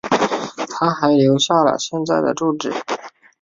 [0.71, 2.73] 她还留下了现在的住址。